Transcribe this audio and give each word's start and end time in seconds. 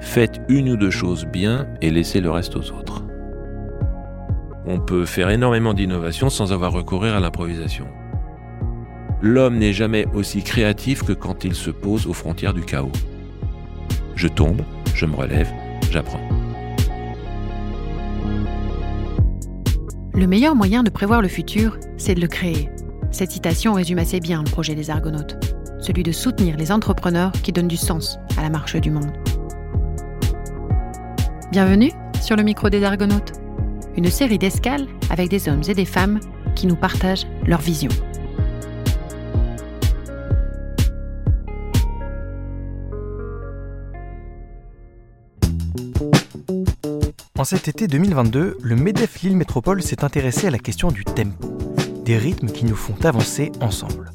Faites 0.00 0.40
une 0.48 0.70
ou 0.70 0.76
deux 0.76 0.90
choses 0.90 1.26
bien 1.26 1.66
et 1.80 1.90
laissez 1.90 2.20
le 2.20 2.30
reste 2.30 2.56
aux 2.56 2.72
autres. 2.72 3.04
On 4.66 4.78
peut 4.78 5.06
faire 5.06 5.30
énormément 5.30 5.74
d'innovation 5.74 6.30
sans 6.30 6.52
avoir 6.52 6.72
recouru 6.72 7.08
à 7.08 7.20
l'improvisation. 7.20 7.86
L'homme 9.20 9.58
n'est 9.58 9.72
jamais 9.72 10.06
aussi 10.14 10.42
créatif 10.42 11.02
que 11.02 11.12
quand 11.12 11.44
il 11.44 11.54
se 11.54 11.70
pose 11.70 12.06
aux 12.06 12.12
frontières 12.12 12.54
du 12.54 12.62
chaos. 12.62 12.92
Je 14.14 14.28
tombe, 14.28 14.62
je 14.94 15.06
me 15.06 15.16
relève, 15.16 15.50
j'apprends. 15.90 16.20
Le 20.14 20.26
meilleur 20.26 20.54
moyen 20.54 20.82
de 20.82 20.90
prévoir 20.90 21.22
le 21.22 21.28
futur, 21.28 21.78
c'est 21.96 22.14
de 22.14 22.20
le 22.20 22.28
créer. 22.28 22.68
Cette 23.10 23.30
citation 23.30 23.74
résume 23.74 23.98
assez 23.98 24.20
bien 24.20 24.42
le 24.42 24.50
projet 24.50 24.74
des 24.74 24.90
Argonautes, 24.90 25.36
celui 25.80 26.02
de 26.02 26.12
soutenir 26.12 26.56
les 26.56 26.70
entrepreneurs 26.72 27.32
qui 27.32 27.52
donnent 27.52 27.68
du 27.68 27.76
sens 27.76 28.18
à 28.36 28.42
la 28.42 28.50
marche 28.50 28.76
du 28.76 28.90
monde. 28.90 29.12
Bienvenue 31.50 31.92
sur 32.20 32.36
le 32.36 32.42
micro 32.42 32.68
des 32.68 32.84
Argonautes, 32.84 33.32
une 33.96 34.10
série 34.10 34.36
d'escales 34.36 34.86
avec 35.08 35.30
des 35.30 35.48
hommes 35.48 35.62
et 35.66 35.72
des 35.72 35.86
femmes 35.86 36.20
qui 36.54 36.66
nous 36.66 36.76
partagent 36.76 37.26
leur 37.46 37.62
vision. 37.62 37.88
En 47.38 47.44
cet 47.44 47.66
été 47.66 47.86
2022, 47.86 48.58
le 48.62 48.76
MEDEF 48.76 49.22
Lille 49.22 49.36
Métropole 49.38 49.82
s'est 49.82 50.04
intéressé 50.04 50.48
à 50.48 50.50
la 50.50 50.58
question 50.58 50.90
du 50.90 51.06
tempo, 51.06 51.56
des 52.04 52.18
rythmes 52.18 52.48
qui 52.48 52.66
nous 52.66 52.76
font 52.76 53.02
avancer 53.04 53.52
ensemble. 53.62 54.10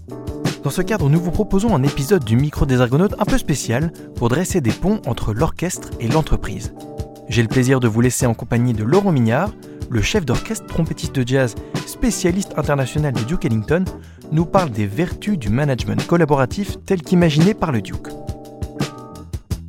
Dans 0.62 0.70
ce 0.70 0.84
cadre, 0.84 1.10
nous 1.10 1.20
vous 1.20 1.32
proposons 1.32 1.76
un 1.76 1.82
épisode 1.82 2.24
du 2.24 2.36
Micro 2.36 2.68
des 2.68 2.80
Argonautes 2.80 3.16
un 3.18 3.26
peu 3.26 3.40
spécial 3.40 3.92
pour 4.18 4.30
dresser 4.30 4.62
des 4.62 4.72
ponts 4.72 5.02
entre 5.08 5.34
l'orchestre 5.34 5.90
et 6.00 6.08
l'entreprise. 6.08 6.76
J'ai 7.34 7.42
le 7.42 7.48
plaisir 7.48 7.80
de 7.80 7.88
vous 7.88 8.00
laisser 8.00 8.28
en 8.28 8.36
compagnie 8.36 8.74
de 8.74 8.84
Laurent 8.84 9.12
Mignard, 9.12 9.56
le 9.90 10.04
chef 10.04 10.24
d'orchestre 10.24 10.68
trompettiste 10.68 11.16
de 11.16 11.28
jazz, 11.28 11.56
spécialiste 11.88 12.54
international 12.58 13.12
de 13.12 13.22
Duke 13.22 13.46
Ellington, 13.46 13.86
nous 14.32 14.46
parle 14.46 14.70
des 14.70 14.86
vertus 14.86 15.40
du 15.40 15.50
management 15.50 16.06
collaboratif 16.06 16.78
tel 16.86 17.02
qu'imaginé 17.02 17.56
par 17.56 17.72
le 17.72 17.82
Duke. 17.82 18.10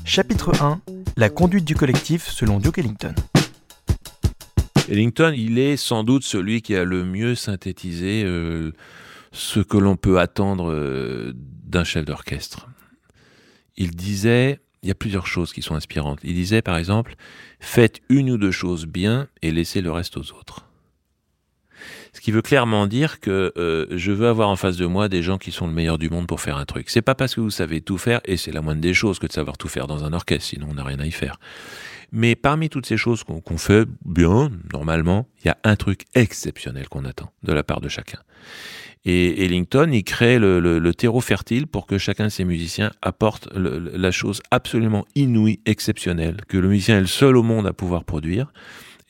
Chapitre 0.05 0.53
1 0.61 0.83
La 1.17 1.31
conduite 1.31 1.65
du 1.65 1.75
collectif 1.75 2.29
selon 2.29 2.59
Duke 2.59 2.77
Ellington. 2.77 3.15
Ellington, 4.91 5.33
il 5.35 5.59
est 5.59 5.79
sans 5.79 6.05
doute 6.05 6.25
celui 6.25 6.61
qui 6.61 6.77
a 6.77 6.85
le 6.85 7.03
mieux 7.03 7.35
synthétisé 7.35 8.25
euh, 8.27 8.73
ce 9.33 9.61
que 9.61 9.79
l'on 9.79 9.97
peut 9.97 10.21
attendre 10.21 10.71
euh, 10.71 11.33
d'un 11.35 11.85
chef 11.85 12.05
d'orchestre. 12.05 12.69
Il 13.79 13.93
disait, 13.93 14.61
il 14.85 14.89
y 14.89 14.91
a 14.91 14.95
plusieurs 14.95 15.27
choses 15.27 15.53
qui 15.53 15.63
sont 15.63 15.75
inspirantes. 15.75 16.21
Il 16.23 16.35
disait 16.35 16.63
par 16.63 16.77
exemple, 16.77 17.17
faites 17.59 18.01
une 18.11 18.31
ou 18.31 18.39
deux 18.39 18.51
choses 18.51 18.87
bien 18.87 19.29
et 19.43 19.51
laissez 19.51 19.81
le 19.81 19.91
reste 19.91 20.17
aux 20.17 20.33
autres. 20.33 20.67
Ce 22.13 22.21
qui 22.21 22.31
veut 22.31 22.43
clairement 22.43 22.87
dire 22.87 23.19
que 23.19 23.53
euh, 23.57 23.87
je 23.91 24.13
veux 24.13 24.29
avoir 24.29 24.49
en 24.49 24.57
face 24.57 24.77
de 24.77 24.87
moi 24.87 25.09
des 25.09 25.23
gens 25.23 25.39
qui 25.39 25.51
sont 25.51 25.67
le 25.67 25.73
meilleur 25.73 25.99
du 25.99 26.11
monde 26.11 26.27
pour 26.29 26.41
faire 26.41 26.57
un 26.57 26.65
truc. 26.65 26.89
C'est 26.91 27.03
pas 27.03 27.15
parce 27.15 27.35
que 27.35 27.41
vous 27.41 27.51
savez 27.51 27.81
tout 27.81 27.99
faire, 27.99 28.21
et 28.25 28.37
c'est 28.37 28.53
la 28.53 28.63
moindre 28.63 28.81
des 28.81 28.95
choses 28.95 29.19
que 29.19 29.27
de 29.27 29.33
savoir 29.33 29.59
tout 29.59 29.69
faire 29.69 29.87
dans 29.89 30.05
un 30.05 30.13
orchestre, 30.13 30.51
sinon 30.51 30.69
on 30.71 30.75
n'a 30.75 30.85
rien 30.85 31.01
à 31.01 31.07
y 31.07 31.11
faire. 31.11 31.41
Mais 32.17 32.37
parmi 32.37 32.69
toutes 32.69 32.87
ces 32.87 32.97
choses 32.97 33.25
qu'on 33.25 33.59
fait 33.59 33.89
bien, 34.05 34.49
normalement, 34.73 35.27
il 35.41 35.49
y 35.49 35.51
a 35.51 35.59
un 35.65 35.75
truc 35.75 36.05
exceptionnel 36.15 36.89
qu'on 36.89 37.05
attend 37.05 37.33
de 37.43 37.53
la 37.53 37.65
part 37.65 37.81
de 37.81 37.89
chacun. 37.89 38.21
Et 39.05 39.45
Ellington, 39.45 39.91
il 39.93 40.05
crée 40.05 40.39
le, 40.39 40.93
terreau 40.93 41.21
fertile 41.21 41.67
pour 41.67 41.87
que 41.87 41.99
chacun 41.99 42.27
de 42.27 42.29
ses 42.29 42.45
musiciens 42.45 42.93
apporte 43.03 43.49
la 43.57 44.13
chose 44.13 44.41
absolument 44.53 45.05
inouïe, 45.17 45.59
exceptionnelle, 45.67 46.37
que 46.47 46.57
le 46.57 46.69
musicien 46.69 46.99
est 46.99 47.01
le 47.01 47.07
seul 47.09 47.37
au 47.37 47.43
monde 47.43 47.67
à 47.67 47.73
pouvoir 47.73 48.05
produire. 48.05 48.53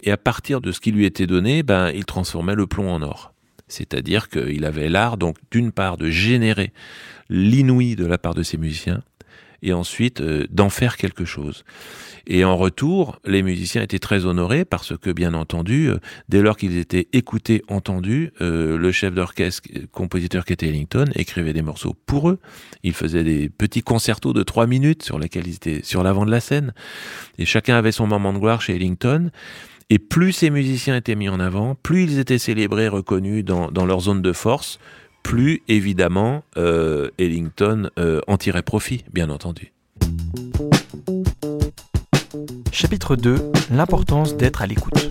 Et 0.02 0.10
à 0.10 0.16
partir 0.16 0.62
de 0.62 0.72
ce 0.72 0.80
qui 0.80 0.90
lui 0.90 1.04
était 1.04 1.26
donné, 1.26 1.62
ben, 1.62 1.90
il 1.90 2.06
transformait 2.06 2.54
le 2.54 2.66
plomb 2.66 2.90
en 2.90 3.02
or. 3.02 3.34
C'est-à-dire 3.68 4.30
qu'il 4.30 4.64
avait 4.64 4.88
l'art, 4.88 5.18
donc, 5.18 5.36
d'une 5.50 5.72
part, 5.72 5.98
de 5.98 6.08
générer 6.08 6.72
l'inouï 7.28 7.96
de 7.96 8.06
la 8.06 8.16
part 8.16 8.34
de 8.34 8.42
ses 8.42 8.56
musiciens, 8.56 9.02
et 9.64 9.72
ensuite 9.72 10.20
euh, 10.20 10.46
d'en 10.50 10.68
faire 10.68 10.96
quelque 10.96 11.24
chose. 11.24 11.64
Et 12.26 12.44
en 12.44 12.56
retour, 12.56 13.18
les 13.24 13.42
musiciens 13.42 13.82
étaient 13.82 13.98
très 13.98 14.24
honorés 14.24 14.64
parce 14.64 14.96
que, 14.96 15.10
bien 15.10 15.34
entendu, 15.34 15.88
euh, 15.88 15.98
dès 16.28 16.40
lors 16.40 16.56
qu'ils 16.56 16.78
étaient 16.78 17.08
écoutés, 17.12 17.62
entendus, 17.68 18.30
euh, 18.40 18.78
le 18.78 18.92
chef 18.92 19.14
d'orchestre, 19.14 19.68
compositeur 19.92 20.44
qui 20.44 20.52
était 20.52 20.68
Ellington, 20.68 21.06
écrivait 21.16 21.52
des 21.52 21.62
morceaux 21.62 21.94
pour 22.06 22.30
eux. 22.30 22.38
Il 22.82 22.92
faisait 22.92 23.24
des 23.24 23.48
petits 23.48 23.82
concertos 23.82 24.32
de 24.32 24.42
trois 24.42 24.66
minutes 24.66 25.02
sur 25.02 25.18
lesquels 25.18 25.48
ils 25.48 25.56
étaient 25.56 25.80
sur 25.82 26.02
l'avant 26.02 26.24
de 26.24 26.30
la 26.30 26.40
scène. 26.40 26.72
Et 27.38 27.44
chacun 27.44 27.76
avait 27.76 27.92
son 27.92 28.06
moment 28.06 28.32
de 28.32 28.38
gloire 28.38 28.62
chez 28.62 28.76
Ellington. 28.76 29.30
Et 29.90 29.98
plus 29.98 30.32
ces 30.32 30.48
musiciens 30.48 30.96
étaient 30.96 31.14
mis 31.14 31.28
en 31.28 31.40
avant, 31.40 31.74
plus 31.74 32.04
ils 32.04 32.18
étaient 32.18 32.38
célébrés, 32.38 32.88
reconnus 32.88 33.44
dans, 33.44 33.70
dans 33.70 33.84
leur 33.84 34.00
zone 34.00 34.22
de 34.22 34.32
force, 34.32 34.78
plus 35.24 35.62
évidemment 35.66 36.44
euh, 36.56 37.10
Ellington 37.18 37.90
euh, 37.98 38.20
en 38.28 38.36
tirait 38.36 38.62
profit, 38.62 39.04
bien 39.12 39.30
entendu. 39.30 39.72
Chapitre 42.70 43.16
2 43.16 43.50
L'importance 43.72 44.36
d'être 44.36 44.62
à 44.62 44.66
l'écoute. 44.66 45.10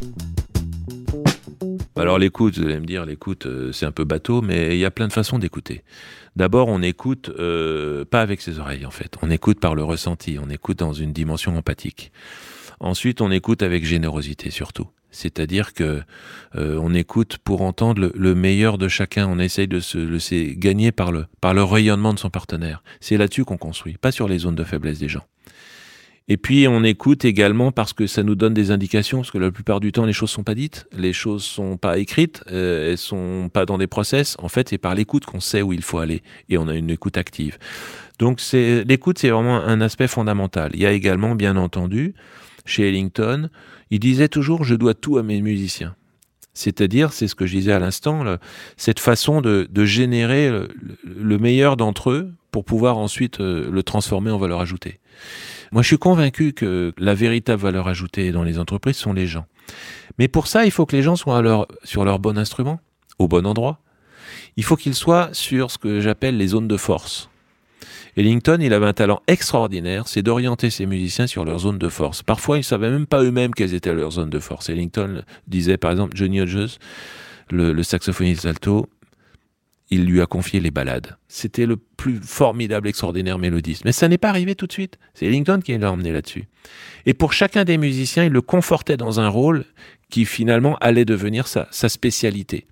Alors 1.97 2.19
l'écoute, 2.19 2.57
vous 2.57 2.65
allez 2.65 2.79
me 2.79 2.85
dire, 2.85 3.05
l'écoute, 3.05 3.47
euh, 3.47 3.71
c'est 3.71 3.85
un 3.85 3.91
peu 3.91 4.03
bateau, 4.03 4.41
mais 4.41 4.75
il 4.75 4.79
y 4.79 4.85
a 4.85 4.91
plein 4.91 5.07
de 5.07 5.13
façons 5.13 5.39
d'écouter. 5.39 5.83
D'abord, 6.35 6.67
on 6.67 6.81
écoute 6.81 7.31
pas 8.09 8.21
avec 8.21 8.41
ses 8.41 8.59
oreilles, 8.59 8.85
en 8.85 8.91
fait. 8.91 9.15
On 9.21 9.29
écoute 9.29 9.59
par 9.59 9.75
le 9.75 9.83
ressenti, 9.83 10.37
on 10.41 10.49
écoute 10.49 10.79
dans 10.79 10.93
une 10.93 11.11
dimension 11.11 11.55
empathique. 11.57 12.11
Ensuite, 12.79 13.21
on 13.21 13.31
écoute 13.31 13.61
avec 13.61 13.85
générosité 13.85 14.49
surtout. 14.49 14.87
C'est-à-dire 15.13 15.73
que 15.73 16.01
euh, 16.55 16.79
on 16.81 16.93
écoute 16.93 17.37
pour 17.43 17.61
entendre 17.61 18.11
le, 18.13 18.35
meilleur 18.35 18.77
de 18.77 18.87
chacun. 18.87 19.27
On 19.27 19.39
essaye 19.39 19.67
de 19.67 19.79
se 19.79 19.97
laisser 19.97 20.55
gagner 20.57 20.91
par 20.91 21.11
le, 21.11 21.27
par 21.39 21.53
le 21.53 21.63
rayonnement 21.63 22.13
de 22.13 22.19
son 22.19 22.29
partenaire. 22.29 22.83
C'est 22.99 23.17
là-dessus 23.17 23.45
qu'on 23.45 23.57
construit, 23.57 23.97
pas 23.97 24.11
sur 24.11 24.27
les 24.27 24.39
zones 24.39 24.55
de 24.55 24.63
faiblesse 24.63 24.99
des 24.99 25.07
gens. 25.07 25.23
Et 26.29 26.37
puis 26.37 26.67
on 26.69 26.83
écoute 26.85 27.25
également 27.25 27.73
parce 27.73 27.91
que 27.91 28.07
ça 28.07 28.23
nous 28.23 28.35
donne 28.35 28.53
des 28.53 28.71
indications, 28.71 29.19
parce 29.19 29.31
que 29.31 29.37
la 29.37 29.51
plupart 29.51 29.81
du 29.81 29.91
temps 29.91 30.05
les 30.05 30.13
choses 30.13 30.31
sont 30.31 30.43
pas 30.43 30.55
dites, 30.55 30.87
les 30.97 31.11
choses 31.11 31.43
sont 31.43 31.75
pas 31.75 31.97
écrites, 31.97 32.43
euh, 32.49 32.91
elles 32.91 32.97
sont 32.97 33.49
pas 33.53 33.65
dans 33.65 33.77
des 33.77 33.87
process. 33.87 34.37
En 34.39 34.47
fait, 34.47 34.69
c'est 34.69 34.77
par 34.77 34.95
l'écoute 34.95 35.25
qu'on 35.25 35.41
sait 35.41 35.61
où 35.61 35.73
il 35.73 35.81
faut 35.81 35.97
aller 35.99 36.23
et 36.47 36.57
on 36.57 36.69
a 36.69 36.75
une 36.75 36.89
écoute 36.89 37.17
active. 37.17 37.57
Donc 38.19 38.39
l'écoute, 38.53 39.19
c'est 39.19 39.29
vraiment 39.29 39.57
un 39.57 39.81
aspect 39.81 40.07
fondamental. 40.07 40.71
Il 40.73 40.79
y 40.79 40.85
a 40.85 40.93
également, 40.93 41.35
bien 41.35 41.57
entendu, 41.57 42.13
chez 42.65 42.87
Ellington, 42.89 43.49
il 43.91 43.99
disait 43.99 44.27
toujours 44.27 44.63
je 44.63 44.75
dois 44.75 44.93
tout 44.93 45.17
à 45.17 45.23
mes 45.23 45.41
musiciens. 45.41 45.95
C'est-à-dire, 46.53 47.13
c'est 47.13 47.27
ce 47.27 47.35
que 47.35 47.47
je 47.47 47.55
disais 47.55 47.71
à 47.71 47.79
l'instant, 47.79 48.23
cette 48.77 48.99
façon 48.99 49.41
de, 49.41 49.67
générer 49.85 50.51
le, 51.03 51.37
meilleur 51.39 51.77
d'entre 51.77 52.11
eux 52.11 52.31
pour 52.51 52.63
pouvoir 52.63 52.99
ensuite 52.99 53.39
euh, 53.39 53.71
le 53.71 53.81
transformer 53.81 54.29
en 54.29 54.37
valeur 54.37 54.61
ajoutée. 54.61 54.99
Moi, 55.71 55.81
je 55.81 55.87
suis 55.87 55.97
convaincu 55.97 56.53
que 56.53 56.93
la 56.99 57.15
véritable 57.15 57.59
valeur 57.59 57.87
ajoutée 57.87 58.31
dans 58.31 58.43
les 58.43 58.59
entreprises 58.59 58.97
sont 58.97 59.13
les 59.13 59.25
gens. 59.25 59.47
Mais 60.19 60.27
pour 60.27 60.45
ça, 60.45 60.65
il 60.65 60.71
faut 60.71 60.85
que 60.85 60.95
les 60.95 61.01
gens 61.01 61.15
soient 61.15 61.67
sur 61.83 62.05
leur 62.05 62.19
bon 62.19 62.37
instrument, 62.37 62.79
au 63.17 63.27
bon 63.27 63.47
endroit. 63.47 63.79
Il 64.55 64.63
faut 64.63 64.75
qu'ils 64.75 64.93
soient 64.93 65.29
sur 65.31 65.71
ce 65.71 65.79
que 65.79 65.99
j'appelle 65.99 66.37
les 66.37 66.47
zones 66.47 66.67
de 66.67 66.77
force. 66.77 67.31
Ellington, 68.15 68.59
il 68.61 68.73
avait 68.73 68.85
un 68.85 68.93
talent 68.93 69.21
extraordinaire, 69.27 70.07
c'est 70.07 70.21
d'orienter 70.21 70.69
ses 70.69 70.85
musiciens 70.85 71.25
sur 71.25 71.45
leur 71.45 71.59
zone 71.59 71.79
de 71.79 71.89
force. 71.89 72.21
Parfois, 72.21 72.57
ils 72.57 72.61
ne 72.61 72.65
savaient 72.65 72.91
même 72.91 73.07
pas 73.07 73.23
eux-mêmes 73.23 73.53
quelles 73.53 73.73
étaient 73.73 73.93
leurs 73.93 74.11
zones 74.11 74.29
de 74.29 74.39
force. 74.39 74.69
Ellington 74.69 75.23
disait, 75.47 75.77
par 75.77 75.91
exemple, 75.91 76.15
Johnny 76.15 76.39
Hodges, 76.39 76.77
le, 77.49 77.81
saxophoniste 77.81 78.45
alto, 78.45 78.87
il 79.89 80.05
lui 80.05 80.21
a 80.21 80.27
confié 80.27 80.59
les 80.59 80.71
ballades. 80.71 81.17
C'était 81.27 81.65
le 81.65 81.75
plus 81.75 82.19
formidable, 82.21 82.87
extraordinaire 82.87 83.39
mélodiste. 83.39 83.83
Mais 83.83 83.91
ça 83.91 84.07
n'est 84.07 84.17
pas 84.17 84.29
arrivé 84.29 84.55
tout 84.55 84.67
de 84.67 84.71
suite. 84.71 84.97
C'est 85.13 85.25
Ellington 85.25 85.59
qui 85.63 85.75
l'a 85.77 85.91
emmené 85.91 86.11
là-dessus. 86.11 86.45
Et 87.05 87.13
pour 87.13 87.33
chacun 87.33 87.63
des 87.63 87.77
musiciens, 87.77 88.25
il 88.25 88.31
le 88.31 88.41
confortait 88.41 88.97
dans 88.97 89.19
un 89.19 89.27
rôle 89.27 89.65
qui 90.09 90.25
finalement 90.25 90.77
allait 90.81 91.05
devenir 91.05 91.47
sa 91.47 91.89
spécialité. 91.89 92.67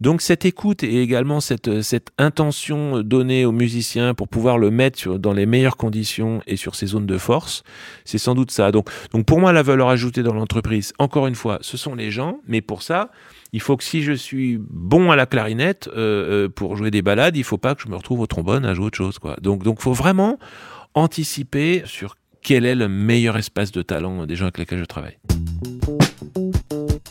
Donc 0.00 0.20
cette 0.22 0.44
écoute 0.44 0.82
et 0.82 1.02
également 1.02 1.40
cette, 1.40 1.82
cette 1.82 2.10
intention 2.18 3.02
donnée 3.02 3.44
aux 3.44 3.52
musiciens 3.52 4.14
pour 4.14 4.28
pouvoir 4.28 4.58
le 4.58 4.70
mettre 4.70 5.18
dans 5.18 5.32
les 5.32 5.46
meilleures 5.46 5.76
conditions 5.76 6.42
et 6.46 6.56
sur 6.56 6.74
ses 6.74 6.86
zones 6.86 7.06
de 7.06 7.18
force, 7.18 7.62
c'est 8.04 8.18
sans 8.18 8.34
doute 8.34 8.50
ça. 8.50 8.72
Donc, 8.72 8.88
donc 9.12 9.26
pour 9.26 9.40
moi, 9.40 9.52
la 9.52 9.62
valeur 9.62 9.88
ajoutée 9.88 10.22
dans 10.22 10.34
l'entreprise, 10.34 10.92
encore 10.98 11.26
une 11.26 11.34
fois, 11.34 11.58
ce 11.60 11.76
sont 11.76 11.94
les 11.94 12.10
gens, 12.10 12.40
mais 12.46 12.60
pour 12.60 12.82
ça, 12.82 13.10
il 13.52 13.60
faut 13.60 13.76
que 13.76 13.84
si 13.84 14.02
je 14.02 14.12
suis 14.12 14.58
bon 14.58 15.10
à 15.10 15.16
la 15.16 15.26
clarinette 15.26 15.88
euh, 15.88 16.46
euh, 16.46 16.48
pour 16.48 16.76
jouer 16.76 16.90
des 16.90 17.02
balades, 17.02 17.36
il 17.36 17.44
faut 17.44 17.58
pas 17.58 17.74
que 17.74 17.82
je 17.82 17.88
me 17.88 17.96
retrouve 17.96 18.20
au 18.20 18.26
trombone 18.26 18.64
à 18.64 18.74
jouer 18.74 18.86
autre 18.86 18.98
chose. 18.98 19.18
Donc, 19.40 19.62
donc 19.62 19.80
faut 19.80 19.92
vraiment 19.92 20.38
anticiper 20.94 21.82
sur 21.84 22.16
quel 22.42 22.64
est 22.64 22.74
le 22.74 22.88
meilleur 22.88 23.36
espace 23.36 23.70
de 23.70 23.82
talent 23.82 24.26
des 24.26 24.36
gens 24.36 24.46
avec 24.46 24.58
lesquels 24.58 24.78
je 24.78 24.84
travaille. 24.84 25.18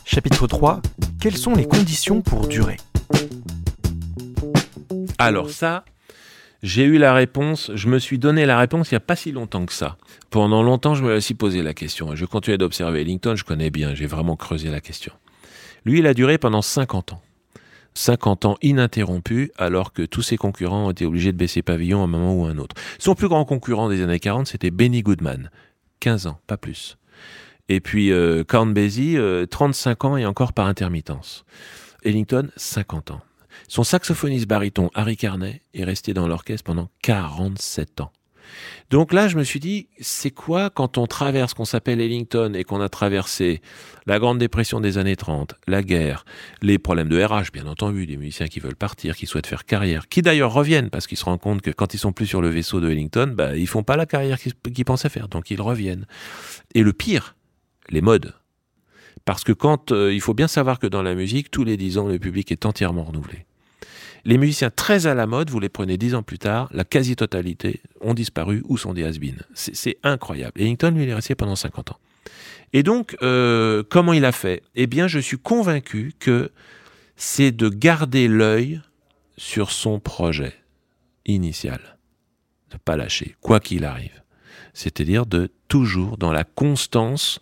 Chapitre 0.04 0.46
3 0.46 0.82
Quelles 1.22 1.36
sont 1.36 1.54
les 1.54 1.68
conditions 1.68 2.20
pour 2.20 2.48
durer 2.48 2.78
Alors 5.18 5.50
ça, 5.50 5.84
J'ai 6.64 6.82
eu 6.82 6.98
la 6.98 7.14
réponse, 7.14 7.70
je 7.76 7.88
me 7.88 8.00
suis 8.00 8.18
donné 8.18 8.44
la 8.44 8.58
réponse 8.58 8.90
il 8.90 8.94
n'y 8.94 8.96
a 8.96 9.00
pas 9.00 9.14
si 9.14 9.30
longtemps 9.30 9.64
que 9.64 9.72
ça. 9.72 9.98
Pendant 10.30 10.64
longtemps, 10.64 10.96
je 10.96 11.04
me 11.04 11.20
suis 11.20 11.34
posé 11.34 11.62
la 11.62 11.74
question. 11.74 12.16
Je 12.16 12.24
continuais 12.24 12.58
d'observer 12.58 13.02
Ellington, 13.02 13.36
je 13.36 13.44
connais 13.44 13.70
bien, 13.70 13.94
j'ai 13.94 14.06
vraiment 14.06 14.34
creusé 14.34 14.68
la 14.68 14.80
question. 14.80 15.12
Lui, 15.84 16.00
il 16.00 16.08
a 16.08 16.14
duré 16.14 16.38
pendant 16.38 16.60
50 16.60 17.12
ans. 17.12 17.22
50 17.94 18.44
ans 18.44 18.56
ininterrompus, 18.60 19.50
alors 19.58 19.92
que 19.92 20.02
tous 20.02 20.22
ses 20.22 20.36
concurrents 20.36 20.86
ont 20.86 20.90
été 20.90 21.06
obligés 21.06 21.30
de 21.30 21.36
baisser 21.38 21.62
pavillon 21.62 22.00
à 22.00 22.04
un 22.04 22.08
moment 22.08 22.34
ou 22.34 22.46
à 22.46 22.48
un 22.48 22.58
autre. 22.58 22.74
Son 22.98 23.14
plus 23.14 23.28
grand 23.28 23.44
concurrent 23.44 23.88
des 23.88 24.02
années 24.02 24.18
40, 24.18 24.48
c'était 24.48 24.72
Benny 24.72 25.02
Goodman. 25.02 25.52
15 26.00 26.26
ans, 26.26 26.40
pas 26.48 26.56
plus. 26.56 26.98
Et 27.68 27.80
puis 27.80 28.12
euh, 28.12 28.44
Count 28.44 28.66
Basie, 28.66 29.16
35 29.50 30.04
ans 30.04 30.16
et 30.16 30.26
encore 30.26 30.52
par 30.52 30.66
intermittence. 30.66 31.44
Ellington, 32.04 32.50
50 32.56 33.12
ans. 33.12 33.20
Son 33.68 33.84
saxophoniste 33.84 34.46
baryton 34.46 34.90
Harry 34.94 35.16
Carney 35.16 35.62
est 35.74 35.84
resté 35.84 36.14
dans 36.14 36.26
l'orchestre 36.26 36.64
pendant 36.64 36.90
47 37.02 38.00
ans. 38.00 38.12
Donc 38.90 39.12
là, 39.12 39.28
je 39.28 39.36
me 39.36 39.44
suis 39.44 39.60
dit, 39.60 39.88
c'est 40.00 40.30
quoi 40.30 40.68
quand 40.68 40.98
on 40.98 41.06
traverse 41.06 41.54
qu'on 41.54 41.64
s'appelle 41.64 42.00
Ellington 42.00 42.52
et 42.54 42.64
qu'on 42.64 42.80
a 42.80 42.88
traversé 42.88 43.62
la 44.06 44.18
Grande 44.18 44.38
Dépression 44.38 44.80
des 44.80 44.98
années 44.98 45.16
30, 45.16 45.54
la 45.66 45.82
guerre, 45.82 46.24
les 46.60 46.78
problèmes 46.78 47.08
de 47.08 47.22
RH, 47.22 47.52
bien 47.52 47.66
entendu, 47.66 48.06
des 48.06 48.16
musiciens 48.16 48.48
qui 48.48 48.60
veulent 48.60 48.76
partir, 48.76 49.16
qui 49.16 49.26
souhaitent 49.26 49.46
faire 49.46 49.64
carrière, 49.64 50.08
qui 50.08 50.22
d'ailleurs 50.22 50.52
reviennent 50.52 50.90
parce 50.90 51.06
qu'ils 51.06 51.18
se 51.18 51.24
rendent 51.24 51.40
compte 51.40 51.62
que 51.62 51.70
quand 51.70 51.94
ils 51.94 51.98
sont 51.98 52.12
plus 52.12 52.26
sur 52.26 52.42
le 52.42 52.48
vaisseau 52.48 52.80
de 52.80 52.90
Ellington, 52.90 53.32
bah, 53.34 53.56
ils 53.56 53.68
font 53.68 53.82
pas 53.82 53.96
la 53.96 54.06
carrière 54.06 54.38
qu'ils 54.38 54.84
pensaient 54.84 55.08
faire, 55.08 55.28
donc 55.28 55.50
ils 55.50 55.60
reviennent. 55.60 56.06
Et 56.74 56.82
le 56.82 56.92
pire, 56.92 57.36
les 57.92 58.00
modes. 58.00 58.34
Parce 59.24 59.44
que 59.44 59.52
quand, 59.52 59.92
euh, 59.92 60.12
il 60.12 60.20
faut 60.20 60.34
bien 60.34 60.48
savoir 60.48 60.78
que 60.78 60.86
dans 60.86 61.02
la 61.02 61.14
musique, 61.14 61.50
tous 61.50 61.64
les 61.64 61.76
dix 61.76 61.98
ans, 61.98 62.08
le 62.08 62.18
public 62.18 62.50
est 62.50 62.66
entièrement 62.66 63.04
renouvelé. 63.04 63.46
Les 64.24 64.38
musiciens 64.38 64.70
très 64.70 65.06
à 65.06 65.14
la 65.14 65.26
mode, 65.26 65.50
vous 65.50 65.60
les 65.60 65.68
prenez 65.68 65.96
dix 65.96 66.14
ans 66.14 66.22
plus 66.22 66.38
tard, 66.38 66.68
la 66.72 66.84
quasi-totalité 66.84 67.80
ont 68.00 68.14
disparu 68.14 68.62
ou 68.68 68.78
sont 68.78 68.94
des 68.94 69.04
has 69.04 69.18
C'est 69.54 69.98
incroyable. 70.02 70.60
Ellington, 70.60 70.92
lui, 70.94 71.04
il 71.04 71.08
est 71.08 71.14
resté 71.14 71.34
pendant 71.34 71.56
50 71.56 71.92
ans. 71.92 71.98
Et 72.72 72.82
donc, 72.82 73.16
euh, 73.22 73.82
comment 73.88 74.12
il 74.12 74.24
a 74.24 74.32
fait? 74.32 74.62
Eh 74.74 74.86
bien, 74.86 75.08
je 75.08 75.18
suis 75.18 75.38
convaincu 75.38 76.14
que 76.18 76.50
c'est 77.16 77.52
de 77.52 77.68
garder 77.68 78.28
l'œil 78.28 78.80
sur 79.36 79.70
son 79.70 79.98
projet 79.98 80.54
initial. 81.26 81.80
De 82.70 82.78
pas 82.78 82.96
lâcher, 82.96 83.36
quoi 83.40 83.60
qu'il 83.60 83.84
arrive. 83.84 84.22
C'est-à-dire 84.72 85.26
de 85.26 85.50
toujours 85.68 86.16
dans 86.16 86.32
la 86.32 86.44
constance 86.44 87.40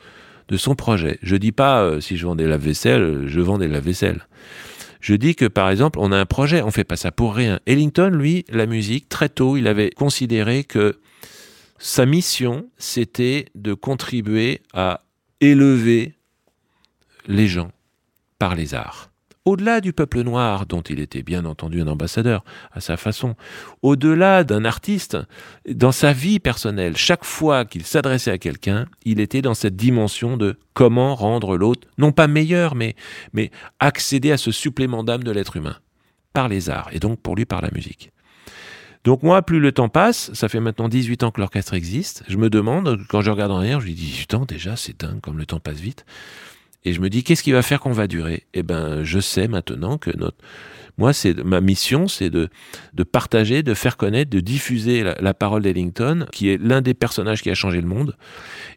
de 0.50 0.56
son 0.56 0.74
projet. 0.74 1.18
Je 1.22 1.36
dis 1.36 1.52
pas, 1.52 1.82
euh, 1.82 2.00
si 2.00 2.16
je 2.16 2.26
vends 2.26 2.34
des 2.36 2.46
lave-vaisselle, 2.46 3.24
je 3.26 3.40
vends 3.40 3.56
des 3.56 3.68
lave-vaisselle. 3.68 4.26
Je 5.00 5.14
dis 5.14 5.34
que 5.34 5.46
par 5.46 5.70
exemple, 5.70 5.98
on 6.00 6.12
a 6.12 6.18
un 6.18 6.26
projet, 6.26 6.60
on 6.60 6.70
fait 6.70 6.84
pas 6.84 6.96
ça 6.96 7.12
pour 7.12 7.34
rien. 7.34 7.60
Ellington, 7.66 8.10
lui, 8.10 8.44
la 8.50 8.66
musique, 8.66 9.08
très 9.08 9.30
tôt, 9.30 9.56
il 9.56 9.66
avait 9.66 9.90
considéré 9.90 10.64
que 10.64 10.98
sa 11.78 12.04
mission, 12.04 12.68
c'était 12.76 13.46
de 13.54 13.72
contribuer 13.72 14.60
à 14.74 15.04
élever 15.40 16.14
les 17.26 17.48
gens 17.48 17.70
par 18.38 18.54
les 18.54 18.74
arts 18.74 19.09
au-delà 19.44 19.80
du 19.80 19.92
peuple 19.92 20.22
noir, 20.22 20.66
dont 20.66 20.82
il 20.82 21.00
était 21.00 21.22
bien 21.22 21.44
entendu 21.44 21.80
un 21.80 21.88
ambassadeur 21.88 22.44
à 22.72 22.80
sa 22.80 22.96
façon, 22.96 23.36
au-delà 23.82 24.44
d'un 24.44 24.64
artiste, 24.64 25.16
dans 25.68 25.92
sa 25.92 26.12
vie 26.12 26.38
personnelle, 26.38 26.96
chaque 26.96 27.24
fois 27.24 27.64
qu'il 27.64 27.84
s'adressait 27.84 28.30
à 28.30 28.38
quelqu'un, 28.38 28.86
il 29.04 29.20
était 29.20 29.42
dans 29.42 29.54
cette 29.54 29.76
dimension 29.76 30.36
de 30.36 30.58
comment 30.74 31.14
rendre 31.14 31.56
l'autre, 31.56 31.88
non 31.98 32.12
pas 32.12 32.26
meilleur, 32.26 32.74
mais, 32.74 32.94
accéder 33.78 34.32
à 34.32 34.36
ce 34.36 34.50
supplément 34.50 35.04
d'âme 35.04 35.24
de 35.24 35.30
l'être 35.30 35.56
humain, 35.56 35.76
par 36.32 36.48
les 36.48 36.68
arts, 36.68 36.90
et 36.92 36.98
donc 36.98 37.20
pour 37.20 37.34
lui 37.34 37.46
par 37.46 37.62
la 37.62 37.70
musique. 37.72 38.12
Donc 39.04 39.22
moi, 39.22 39.40
plus 39.40 39.60
le 39.60 39.72
temps 39.72 39.88
passe, 39.88 40.30
ça 40.34 40.50
fait 40.50 40.60
maintenant 40.60 40.90
18 40.90 41.22
ans 41.22 41.30
que 41.30 41.40
l'orchestre 41.40 41.72
existe, 41.72 42.22
je 42.28 42.36
me 42.36 42.50
demande, 42.50 43.00
quand 43.08 43.22
je 43.22 43.30
regarde 43.30 43.52
en 43.52 43.56
arrière, 43.56 43.80
je 43.80 43.86
lui 43.86 43.94
dis 43.94 44.04
18 44.04 44.34
ans 44.34 44.44
déjà, 44.44 44.76
c'est 44.76 45.00
dingue 45.00 45.20
comme 45.22 45.38
le 45.38 45.46
temps 45.46 45.60
passe 45.60 45.80
vite. 45.80 46.04
Et 46.84 46.92
je 46.92 47.00
me 47.00 47.10
dis, 47.10 47.24
qu'est-ce 47.24 47.42
qui 47.42 47.52
va 47.52 47.62
faire 47.62 47.80
qu'on 47.80 47.92
va 47.92 48.06
durer? 48.06 48.44
Eh 48.54 48.62
ben, 48.62 49.04
je 49.04 49.20
sais 49.20 49.48
maintenant 49.48 49.98
que 49.98 50.10
notre, 50.16 50.38
moi, 51.00 51.14
c'est 51.14 51.42
ma 51.42 51.62
mission, 51.62 52.08
c'est 52.08 52.28
de, 52.28 52.50
partager, 53.10 53.62
de 53.62 53.72
faire 53.72 53.96
connaître, 53.96 54.30
de 54.30 54.40
diffuser 54.40 55.02
la, 55.02 55.32
parole 55.34 55.62
d'Ellington, 55.62 56.26
qui 56.30 56.50
est 56.50 56.62
l'un 56.62 56.82
des 56.82 56.92
personnages 56.92 57.40
qui 57.40 57.48
a 57.48 57.54
changé 57.54 57.80
le 57.80 57.86
monde, 57.86 58.16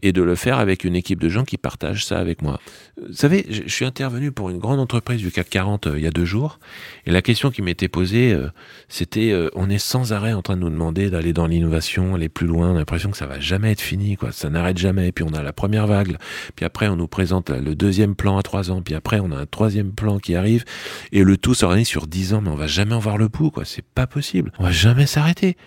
et 0.03 0.13
de 0.13 0.21
le 0.21 0.35
faire 0.35 0.57
avec 0.57 0.85
une 0.85 0.95
équipe 0.95 1.19
de 1.19 1.27
gens 1.27 1.43
qui 1.43 1.57
partagent 1.57 2.05
ça 2.05 2.19
avec 2.19 2.41
moi. 2.41 2.61
Vous 2.97 3.13
savez, 3.13 3.45
je, 3.49 3.67
suis 3.67 3.83
intervenu 3.83 4.31
pour 4.31 4.49
une 4.49 4.57
grande 4.57 4.79
entreprise 4.79 5.19
du 5.19 5.31
CAC 5.31 5.49
40 5.49 5.87
euh, 5.87 5.97
il 5.97 6.03
y 6.03 6.07
a 6.07 6.11
deux 6.11 6.23
jours, 6.23 6.59
et 7.05 7.11
la 7.11 7.21
question 7.21 7.51
qui 7.51 7.61
m'était 7.61 7.89
posée, 7.89 8.31
euh, 8.31 8.47
c'était, 8.87 9.31
euh, 9.31 9.49
on 9.53 9.69
est 9.69 9.77
sans 9.77 10.13
arrêt 10.13 10.31
en 10.31 10.41
train 10.41 10.55
de 10.55 10.61
nous 10.61 10.69
demander 10.69 11.09
d'aller 11.09 11.33
dans 11.33 11.47
l'innovation, 11.47 12.15
aller 12.15 12.29
plus 12.29 12.47
loin, 12.47 12.69
on 12.71 12.75
a 12.75 12.79
l'impression 12.79 13.11
que 13.11 13.17
ça 13.17 13.27
va 13.27 13.41
jamais 13.41 13.73
être 13.73 13.81
fini, 13.81 14.15
quoi, 14.15 14.31
ça 14.31 14.49
n'arrête 14.49 14.77
jamais, 14.77 15.11
puis 15.11 15.25
on 15.29 15.33
a 15.33 15.43
la 15.43 15.51
première 15.51 15.87
vague, 15.87 16.15
puis 16.55 16.65
après 16.65 16.87
on 16.87 16.95
nous 16.95 17.07
présente 17.07 17.49
le 17.49 17.75
deuxième 17.75 18.15
plan 18.15 18.37
à 18.37 18.43
trois 18.43 18.71
ans, 18.71 18.81
puis 18.81 18.95
après 18.95 19.19
on 19.19 19.29
a 19.33 19.35
un 19.35 19.45
troisième 19.45 19.91
plan 19.91 20.19
qui 20.19 20.35
arrive, 20.35 20.63
et 21.11 21.21
le 21.23 21.35
tout 21.35 21.53
s'organise 21.53 21.87
sur 21.87 22.07
10 22.13 22.35
ans, 22.35 22.41
mais 22.41 22.49
on 22.49 22.55
va 22.55 22.67
jamais 22.67 22.93
en 22.93 22.99
voir 22.99 23.17
le 23.17 23.27
bout, 23.27 23.49
quoi. 23.49 23.65
C'est 23.65 23.83
pas 23.83 24.05
possible. 24.05 24.51
On 24.59 24.63
va 24.63 24.71
jamais 24.71 25.07
s'arrêter. 25.07 25.57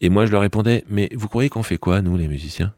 Et 0.00 0.08
moi, 0.08 0.24
je 0.24 0.30
leur 0.30 0.40
répondais, 0.40 0.84
mais 0.88 1.10
vous 1.14 1.28
croyez 1.28 1.48
qu'on 1.48 1.64
fait 1.64 1.78
quoi, 1.78 2.00
nous, 2.00 2.16
les 2.16 2.28
musiciens? 2.28 2.72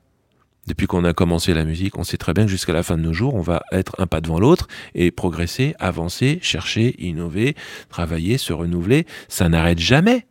Depuis 0.66 0.86
qu'on 0.86 1.04
a 1.04 1.12
commencé 1.12 1.52
la 1.52 1.64
musique, 1.64 1.98
on 1.98 2.04
sait 2.04 2.16
très 2.16 2.32
bien 2.32 2.44
que 2.44 2.50
jusqu'à 2.50 2.72
la 2.72 2.82
fin 2.82 2.96
de 2.96 3.02
nos 3.02 3.12
jours, 3.12 3.34
on 3.34 3.42
va 3.42 3.62
être 3.70 3.94
un 3.98 4.06
pas 4.06 4.20
devant 4.20 4.38
l'autre 4.40 4.66
et 4.94 5.10
progresser, 5.10 5.74
avancer, 5.78 6.38
chercher, 6.40 6.94
innover, 7.04 7.54
travailler, 7.90 8.38
se 8.38 8.52
renouveler. 8.52 9.06
Ça 9.28 9.48
n'arrête 9.48 9.78
jamais. 9.78 10.26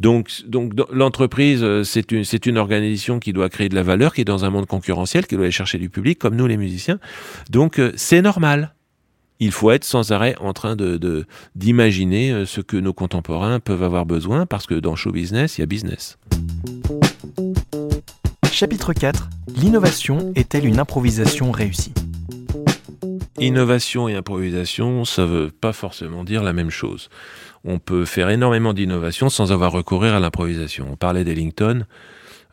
Donc, 0.00 0.30
donc 0.46 0.72
l'entreprise, 0.90 1.62
euh, 1.62 1.84
c'est 1.84 2.10
une, 2.10 2.24
c'est 2.24 2.46
une 2.46 2.56
organisation 2.56 3.20
qui 3.20 3.32
doit 3.32 3.48
créer 3.48 3.68
de 3.68 3.74
la 3.74 3.82
valeur, 3.82 4.14
qui 4.14 4.22
est 4.22 4.24
dans 4.24 4.44
un 4.44 4.50
monde 4.50 4.66
concurrentiel, 4.66 5.26
qui 5.26 5.34
doit 5.34 5.44
aller 5.44 5.52
chercher 5.52 5.78
du 5.78 5.90
public, 5.90 6.18
comme 6.18 6.36
nous 6.36 6.46
les 6.46 6.56
musiciens. 6.56 6.98
Donc, 7.50 7.78
euh, 7.78 7.92
c'est 7.96 8.22
normal 8.22 8.74
il 9.42 9.50
faut 9.50 9.72
être 9.72 9.84
sans 9.84 10.12
arrêt 10.12 10.36
en 10.38 10.52
train 10.52 10.76
de, 10.76 11.26
d'imaginer 11.56 12.30
euh, 12.30 12.46
ce 12.46 12.60
que 12.60 12.76
nos 12.76 12.92
contemporains 12.92 13.58
peuvent 13.58 13.82
avoir 13.82 14.06
besoin, 14.06 14.46
parce 14.46 14.68
que 14.68 14.74
dans 14.74 14.94
show 14.94 15.10
business, 15.10 15.58
il 15.58 15.62
y 15.62 15.64
a 15.64 15.66
business. 15.66 16.16
Chapitre 18.52 18.92
4. 18.92 19.28
L'innovation 19.56 20.32
est-elle 20.36 20.64
une 20.64 20.78
improvisation 20.78 21.50
réussie? 21.50 21.92
Innovation 23.40 24.08
et 24.08 24.14
improvisation, 24.14 25.04
ça 25.04 25.22
ne 25.22 25.26
veut 25.26 25.50
pas 25.50 25.72
forcément 25.72 26.22
dire 26.22 26.44
la 26.44 26.52
même 26.52 26.70
chose. 26.70 27.08
On 27.64 27.80
peut 27.80 28.04
faire 28.04 28.30
énormément 28.30 28.72
d'innovation 28.72 29.28
sans 29.28 29.50
avoir 29.50 29.72
recours 29.72 30.04
à 30.04 30.20
l'improvisation. 30.20 30.86
On 30.88 30.96
parlait 30.96 31.24
d'Ellington. 31.24 31.84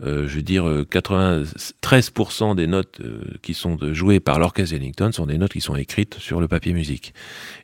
Euh, 0.01 0.27
je 0.27 0.35
veux 0.37 0.41
dire, 0.41 0.63
93% 0.63 2.51
euh, 2.51 2.53
des 2.55 2.67
notes 2.67 3.01
euh, 3.01 3.21
qui 3.41 3.53
sont 3.53 3.77
jouées 3.91 4.21
par 4.21 4.39
l'orchestre 4.39 4.75
Ellington 4.75 5.11
sont 5.11 5.25
des 5.25 5.37
notes 5.37 5.51
qui 5.51 5.61
sont 5.61 5.75
écrites 5.75 6.15
sur 6.19 6.39
le 6.39 6.47
papier 6.47 6.71
musique. 6.71 7.13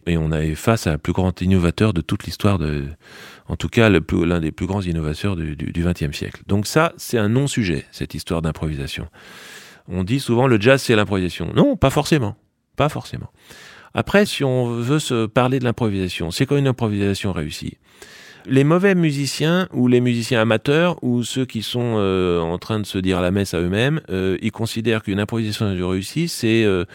Et 0.05 0.17
on 0.17 0.31
est 0.31 0.55
face 0.55 0.87
à 0.87 0.91
un 0.91 0.97
plus 0.97 1.13
grand 1.13 1.41
innovateur 1.41 1.93
de 1.93 2.01
toute 2.01 2.25
l'histoire 2.25 2.59
de, 2.59 2.83
en 3.47 3.55
tout 3.55 3.69
cas, 3.69 3.89
l'un 3.89 4.39
des 4.39 4.51
plus 4.51 4.65
grands 4.65 4.81
innovateurs 4.81 5.35
du 5.35 5.55
XXe 5.55 6.15
siècle. 6.15 6.41
Donc 6.47 6.67
ça, 6.67 6.93
c'est 6.97 7.17
un 7.17 7.29
non-sujet, 7.29 7.85
cette 7.91 8.13
histoire 8.13 8.41
d'improvisation. 8.41 9.07
On 9.87 10.03
dit 10.03 10.19
souvent 10.19 10.47
le 10.47 10.59
jazz, 10.59 10.81
c'est 10.81 10.95
l'improvisation. 10.95 11.51
Non, 11.55 11.77
pas 11.77 11.89
forcément. 11.89 12.35
Pas 12.75 12.89
forcément. 12.89 13.31
Après, 13.93 14.25
si 14.25 14.43
on 14.43 14.67
veut 14.67 14.99
se 14.99 15.25
parler 15.25 15.59
de 15.59 15.63
l'improvisation, 15.63 16.31
c'est 16.31 16.45
quoi 16.45 16.59
une 16.59 16.67
improvisation 16.67 17.31
réussie 17.31 17.77
les 18.47 18.63
mauvais 18.63 18.95
musiciens 18.95 19.67
ou 19.73 19.87
les 19.87 20.01
musiciens 20.01 20.41
amateurs 20.41 21.03
ou 21.03 21.23
ceux 21.23 21.45
qui 21.45 21.61
sont 21.61 21.95
euh, 21.97 22.39
en 22.39 22.57
train 22.57 22.79
de 22.79 22.85
se 22.85 22.97
dire 22.97 23.21
la 23.21 23.31
messe 23.31 23.53
à 23.53 23.59
eux-mêmes, 23.59 24.01
euh, 24.09 24.37
ils 24.41 24.51
considèrent 24.51 25.03
qu'une 25.03 25.19
improvisation 25.19 25.65
réussie, 25.87 26.27
c'est 26.27 26.63
euh, 26.63 26.85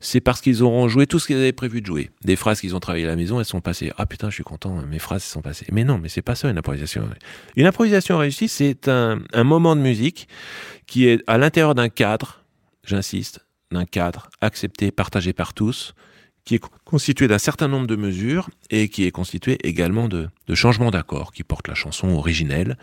c'est 0.00 0.20
parce 0.20 0.40
qu'ils 0.40 0.62
auront 0.62 0.88
joué 0.88 1.06
tout 1.06 1.18
ce 1.18 1.26
qu'ils 1.26 1.36
avaient 1.36 1.52
prévu 1.52 1.80
de 1.80 1.86
jouer. 1.86 2.10
Des 2.24 2.36
phrases 2.36 2.60
qu'ils 2.60 2.74
ont 2.74 2.80
travaillées 2.80 3.06
à 3.06 3.08
la 3.08 3.16
maison, 3.16 3.38
elles 3.38 3.44
sont 3.44 3.60
passées. 3.60 3.92
Ah 3.96 4.06
putain, 4.06 4.30
je 4.30 4.34
suis 4.34 4.44
content, 4.44 4.76
mes 4.88 4.98
phrases 4.98 5.24
sont 5.24 5.42
passées. 5.42 5.66
Mais 5.72 5.84
non, 5.84 5.98
mais 5.98 6.08
c'est 6.08 6.22
pas 6.22 6.34
ça 6.34 6.48
une 6.48 6.58
improvisation. 6.58 7.08
Une 7.56 7.66
improvisation 7.66 8.18
réussie, 8.18 8.48
c'est 8.48 8.88
un, 8.88 9.20
un 9.32 9.44
moment 9.44 9.76
de 9.76 9.80
musique 9.80 10.28
qui 10.86 11.06
est 11.06 11.22
à 11.26 11.38
l'intérieur 11.38 11.74
d'un 11.74 11.88
cadre, 11.88 12.44
j'insiste, 12.84 13.40
d'un 13.72 13.84
cadre 13.84 14.28
accepté, 14.40 14.90
partagé 14.90 15.32
par 15.32 15.54
tous, 15.54 15.94
qui 16.44 16.56
est 16.56 16.62
constitué 16.84 17.28
d'un 17.28 17.38
certain 17.38 17.68
nombre 17.68 17.86
de 17.86 17.96
mesures 17.96 18.50
et 18.70 18.88
qui 18.88 19.04
est 19.04 19.10
constitué 19.10 19.58
également 19.66 20.08
de, 20.08 20.28
changements 20.52 20.90
d'accords 20.90 21.32
qui 21.32 21.42
portent 21.42 21.68
la 21.68 21.74
chanson 21.74 22.08
originelle. 22.08 22.76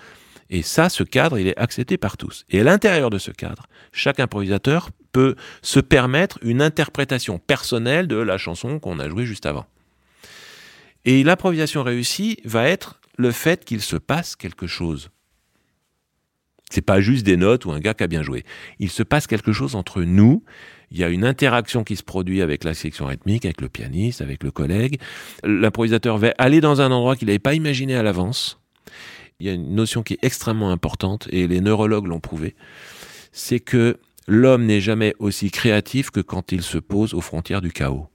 Et 0.50 0.64
ça, 0.64 0.90
ce 0.90 1.04
cadre, 1.04 1.40
il 1.40 1.48
est 1.48 1.58
accepté 1.58 1.98
par 1.98 2.18
tous. 2.18 2.46
Et 2.50 2.60
à 2.60 2.64
l'intérieur 2.64 3.10
de 3.10 3.18
ce 3.18 3.32
cadre, 3.32 3.68
chaque 3.94 4.20
improvisateur 4.20 4.90
peut 5.12 5.36
se 5.62 5.80
permettre 5.80 6.40
une 6.42 6.62
interprétation 6.62 7.40
personnelle 7.40 8.08
de 8.08 8.18
la 8.18 8.38
chanson 8.38 8.80
qu'on 8.80 9.00
a 9.00 9.08
jouée 9.08 9.26
juste 9.26 9.46
avant. 9.46 9.66
Et 11.06 11.24
l'improvisation 11.24 11.84
réussie 11.84 12.38
va 12.46 12.68
être 12.68 13.00
le 13.18 13.32
fait 13.32 13.64
qu'il 13.64 13.82
se 13.82 13.96
passe 13.96 14.36
quelque 14.36 14.68
chose. 14.68 15.10
C'est 16.72 16.82
pas 16.82 17.02
juste 17.02 17.26
des 17.26 17.38
notes 17.38 17.66
ou 17.66 17.72
un 17.72 17.80
gars 17.80 17.94
qui 17.94 18.04
a 18.04 18.08
bien 18.08 18.24
joué. 18.24 18.44
Il 18.80 18.90
se 18.90 19.04
passe 19.04 19.28
quelque 19.28 19.52
chose 19.52 19.76
entre 19.76 20.02
nous 20.02 20.44
il 20.92 21.00
y 21.00 21.04
a 21.04 21.10
une 21.10 21.24
interaction 21.24 21.84
qui 21.84 21.96
se 21.96 22.04
produit 22.04 22.42
avec 22.42 22.64
la 22.64 22.74
section 22.74 23.06
rythmique, 23.06 23.46
avec 23.46 23.62
le 23.62 23.70
pianiste, 23.70 24.22
avec 24.22 24.44
le 24.44 24.52
collègue. 24.52 25.00
L'improvisateur 25.44 26.18
va 26.18 26.34
aller 26.38 26.60
dans 26.60 26.82
un 26.82 26.92
endroit 26.92 27.16
qu'il 27.16 27.28
n'avait 27.28 27.40
pas 27.40 27.54
imaginé 27.54 27.96
à 27.96 28.04
l'avance. 28.04 28.60
il 29.40 29.48
y 29.48 29.50
a 29.50 29.54
une 29.54 29.74
notion 29.74 30.04
qui 30.04 30.14
est 30.14 30.24
extrêmement 30.24 30.70
importante, 30.70 31.28
et 31.32 31.48
les 31.48 31.62
neurologues 31.62 32.08
l'ont 32.08 32.20
prouvé, 32.20 32.56
c'est 33.32 33.60
que 33.60 33.98
l'homme 34.28 34.66
n'est 34.66 34.82
jamais 34.82 35.16
aussi 35.18 35.50
créatif 35.50 36.12
que 36.12 36.20
quand 36.20 36.52
il 36.52 36.62
se 36.62 36.78
pose 36.78 37.14
aux 37.14 37.22
frontières 37.22 37.62
du 37.62 37.72
chaos. 37.72 38.11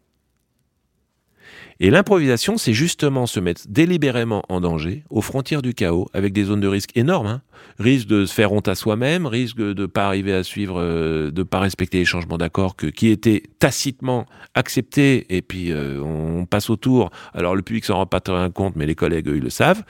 Et 1.79 1.91
l'improvisation, 1.91 2.57
c'est 2.57 2.73
justement 2.73 3.27
se 3.27 3.39
mettre 3.39 3.63
délibérément 3.69 4.43
en 4.49 4.61
danger, 4.63 5.05
aux 5.11 5.21
frontières 5.21 5.61
du 5.61 5.75
chaos, 5.75 6.09
avec 6.15 6.33
des 6.33 6.45
zones 6.45 6.61
de 6.61 6.69
risque 6.69 6.97
énormes. 6.97 7.27
Hein. 7.27 7.43
Risque 7.79 8.09
de 8.09 8.25
se 8.25 8.33
faire 8.33 8.53
honte 8.53 8.69
à 8.69 8.75
soi-même, 8.75 9.27
risque 9.27 9.59
de 9.59 9.75
ne 9.75 9.87
pas 9.87 10.07
arriver 10.07 10.33
à 10.33 10.43
suivre, 10.43 10.81
euh, 10.81 11.31
de 11.31 11.41
ne 11.41 11.45
pas 11.45 11.61
respecter 11.61 11.99
les 11.99 12.05
changements 12.07 12.39
d'accord 12.39 12.77
qui 12.77 13.09
étaient 13.09 13.43
tacitement 13.59 14.27
acceptés, 14.55 15.27
et 15.29 15.43
puis 15.43 15.71
euh, 15.71 16.01
on 16.01 16.47
passe 16.47 16.71
autour. 16.71 17.11
Alors 17.35 17.55
le 17.55 17.63
public 17.63 17.85
s'en 17.85 17.97
rend 17.97 18.07
pas 18.07 18.21
très 18.21 18.51
compte, 18.51 18.77
mais 18.77 18.87
les 18.87 18.95
collègues, 18.95 19.29
eux, 19.29 19.37
ils 19.37 19.43
le 19.43 19.51
savent. 19.51 19.83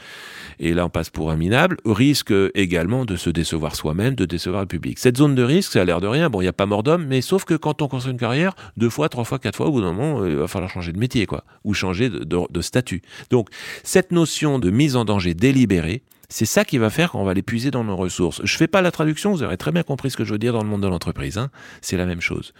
Et 0.58 0.74
là, 0.74 0.86
on 0.86 0.88
passe 0.88 1.10
pour 1.10 1.30
un 1.30 1.36
minable. 1.36 1.76
Risque 1.84 2.32
également 2.54 3.04
de 3.04 3.14
se 3.14 3.30
décevoir 3.30 3.76
soi-même, 3.76 4.14
de 4.14 4.24
décevoir 4.24 4.62
le 4.62 4.68
public. 4.68 4.98
Cette 4.98 5.18
zone 5.18 5.34
de 5.34 5.42
risque, 5.42 5.72
ça 5.72 5.82
a 5.82 5.84
l'air 5.84 6.00
de 6.00 6.06
rien. 6.06 6.30
Bon, 6.30 6.40
il 6.40 6.44
n'y 6.44 6.48
a 6.48 6.52
pas 6.52 6.66
mort 6.66 6.82
d'homme, 6.82 7.06
mais 7.06 7.20
sauf 7.20 7.44
que 7.44 7.54
quand 7.54 7.82
on 7.82 7.88
construit 7.88 8.12
une 8.12 8.18
carrière, 8.18 8.54
deux 8.76 8.90
fois, 8.90 9.08
trois 9.08 9.24
fois, 9.24 9.38
quatre 9.38 9.56
fois, 9.56 9.66
au 9.66 9.72
bout 9.72 9.82
d'un 9.82 9.92
moment, 9.92 10.22
euh, 10.22 10.30
il 10.30 10.36
va 10.36 10.48
falloir 10.48 10.70
changer 10.70 10.92
de 10.92 10.98
métier, 10.98 11.26
quoi, 11.26 11.44
changer 11.76 12.10
de, 12.10 12.60
statut. 12.60 13.02
Donc, 13.30 13.48
cette 13.84 14.10
notion 14.10 14.58
de 14.58 14.70
mise 14.70 14.96
en 14.96 15.04
danger 15.04 15.34
délibérée, 15.34 16.02
c'est 16.28 16.46
ça 16.46 16.64
qui 16.64 16.78
va 16.78 16.90
faire 16.90 17.12
qu'on 17.12 17.24
va 17.24 17.34
l'épuiser 17.34 17.70
dans 17.70 17.84
nos 17.84 17.94
ressources. 17.94 18.40
Je 18.44 18.56
fais 18.56 18.66
pas 18.66 18.82
la 18.82 18.90
traduction, 18.90 19.30
vous 19.30 19.44
aurez 19.44 19.56
très 19.56 19.70
bien 19.70 19.84
compris 19.84 20.10
ce 20.10 20.16
que 20.16 20.24
je 20.24 20.32
veux 20.32 20.38
dire 20.38 20.52
dans 20.52 20.62
le 20.62 20.68
monde 20.68 20.82
de 20.82 20.88
l'entreprise. 20.88 21.38
Hein. 21.38 21.50
C'est 21.82 21.96
la 21.96 22.06
même 22.06 22.20
chose. 22.20 22.52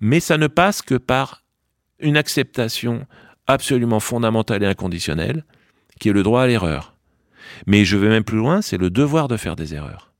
Mais 0.00 0.20
ça 0.20 0.38
ne 0.38 0.46
passe 0.46 0.80
que 0.80 0.94
par 0.94 1.42
une 2.00 2.16
acceptation 2.16 3.06
absolument 3.46 4.00
fondamentale 4.00 4.62
et 4.62 4.66
inconditionnelle, 4.66 5.44
qui 6.00 6.08
est 6.08 6.12
le 6.12 6.22
droit 6.22 6.42
à 6.42 6.46
l'erreur. 6.46 6.96
Mais 7.66 7.84
je 7.84 7.96
vais 7.96 8.08
même 8.08 8.24
plus 8.24 8.38
loin, 8.38 8.62
c'est 8.62 8.78
le 8.78 8.90
devoir 8.90 9.28
de 9.28 9.36
faire 9.36 9.56
des 9.56 9.74
erreurs. 9.74 10.12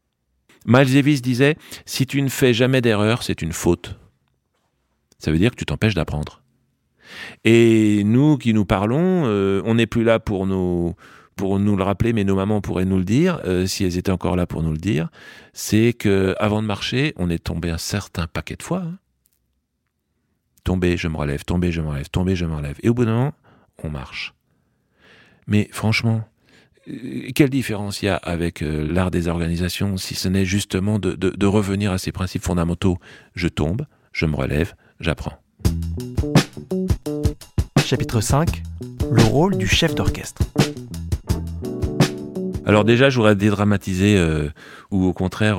Miles 0.67 0.93
Davis 0.93 1.23
disait, 1.23 1.57
si 1.87 2.07
tu 2.07 2.23
ne 2.23 2.29
fais 2.29 2.55
jamais 2.55 2.81
d'erreur, 2.81 3.23
c'est 3.23 3.43
une 3.43 3.53
faute. 3.53 3.99
Ça 5.19 5.31
veut 5.33 5.39
dire 5.39 5.51
que 5.51 5.57
tu 5.57 5.67
t'empêches 5.67 5.95
d'apprendre. 5.95 6.42
Et 7.45 8.03
nous 8.05 8.39
qui 8.39 8.55
nous 8.55 8.65
parlons, 8.65 9.25
euh, 9.27 9.63
on 9.65 9.75
n'est 9.75 9.87
plus 9.87 10.05
là 10.05 10.19
pour 10.19 10.47
nous, 10.47 10.95
le 11.39 11.83
rappeler, 11.83 12.13
mais 12.13 12.25
nos 12.25 12.37
mamans 12.37 12.61
pourraient 12.61 12.85
nous 12.85 12.99
le 12.99 13.05
dire, 13.05 13.41
euh, 13.45 13.67
si 13.67 13.85
elles 13.85 13.99
étaient 13.99 14.13
encore 14.13 14.37
là 14.37 14.47
pour 14.47 14.63
nous 14.63 14.73
le 14.73 14.79
dire, 14.79 15.09
c'est 15.53 15.93
que 15.93 16.35
avant 16.39 16.63
de 16.63 16.67
marcher, 16.67 17.15
on 17.17 17.31
est 17.31 17.43
tombé 17.43 17.71
un 17.71 17.79
certain 17.79 18.27
paquet 18.27 18.57
de 18.57 18.63
fois. 18.63 18.83
Hein. 18.85 18.99
Tomber, 20.65 20.97
je 20.97 21.09
me 21.09 21.17
relève, 21.17 21.45
tomber, 21.45 21.73
je 21.73 21.81
me 21.81 21.89
relève, 21.89 22.09
tomber, 22.09 22.37
je 22.37 22.47
me 22.47 22.55
relève. 22.55 22.77
Et 22.83 22.89
au 22.89 22.95
bout 22.95 23.05
d'un 23.05 23.15
moment, 23.15 23.35
on 23.83 23.91
marche. 23.91 24.33
Mais 25.49 25.69
franchement, 25.73 26.23
euh, 26.89 27.31
quelle 27.35 27.51
différence 27.51 28.03
il 28.03 28.07
y 28.07 28.09
a 28.09 28.17
avec 28.17 28.61
l'art 28.63 29.11
des 29.11 29.27
organisations 29.27 29.97
si 29.97 30.15
ce 30.15 30.29
n'est 30.29 30.45
justement 30.45 31.01
de, 31.01 31.47
revenir 31.47 31.91
à 31.91 31.99
ces 31.99 32.13
principes 32.13 32.45
fondamentaux 32.45 32.99
Je 33.35 33.49
tombe, 33.49 33.87
je 34.13 34.27
me 34.27 34.37
relève, 34.37 34.75
j'apprends. 35.01 35.43
Chapitre 37.85 38.21
5 38.21 38.63
Le 39.11 39.23
rôle 39.23 39.57
du 39.57 39.67
chef 39.67 39.95
d'orchestre. 39.95 40.43
Alors 42.65 42.85
déjà, 42.85 43.11
je 43.11 43.17
voudrais 43.17 43.37
dédramatiser 43.37 44.17
euh, 44.17 44.49
ou 44.91 45.05
au 45.05 45.13
contraire 45.13 45.59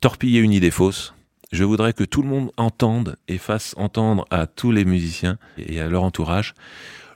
torpiller 0.00 0.40
une 0.40 0.52
idée 0.52 0.70
fausse. 0.70 1.14
Je 1.52 1.64
voudrais 1.64 1.92
que 1.92 2.04
tout 2.04 2.22
le 2.22 2.28
monde 2.28 2.52
entende 2.56 3.16
et 3.26 3.38
fasse 3.38 3.74
entendre 3.76 4.26
à 4.30 4.46
tous 4.46 4.70
les 4.70 4.84
musiciens 4.84 5.38
et 5.58 5.80
à 5.80 5.88
leur 5.88 6.02
entourage, 6.04 6.54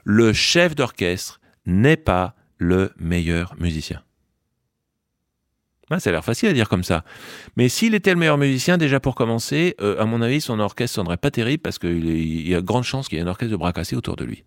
le 0.03 0.33
chef 0.33 0.75
d'orchestre 0.75 1.39
n'est 1.65 1.97
pas 1.97 2.35
le 2.57 2.91
meilleur 2.97 3.55
musicien. 3.59 4.01
Ça 5.99 6.09
a 6.09 6.11
l'air 6.11 6.25
facile 6.25 6.49
à 6.49 6.53
dire 6.53 6.67
comme 6.67 6.83
ça. 6.83 7.03
Mais 7.57 7.69
s'il 7.69 7.93
était 7.93 8.11
le 8.11 8.19
meilleur 8.19 8.37
musicien, 8.37 8.77
déjà 8.77 8.99
pour 8.99 9.15
commencer, 9.15 9.75
euh, 9.81 10.01
à 10.01 10.05
mon 10.05 10.21
avis, 10.21 10.41
son 10.41 10.59
orchestre 10.59 10.95
sonnerait 10.95 11.17
pas 11.17 11.31
terrible 11.31 11.61
parce 11.61 11.77
qu'il 11.77 12.47
y 12.47 12.55
a 12.55 12.61
grande 12.61 12.83
chance 12.83 13.07
qu'il 13.07 13.17
y 13.17 13.21
ait 13.21 13.23
un 13.23 13.27
orchestre 13.27 13.51
de 13.51 13.57
bras 13.57 13.71
cassés 13.71 13.95
autour 13.95 14.15
de 14.15 14.23
lui. 14.23 14.43